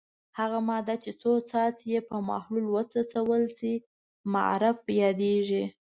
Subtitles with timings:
[0.37, 3.73] هغه ماده چې څو څاڅکي یې په محلول وڅڅول شي
[4.33, 5.63] معرف یادیږي.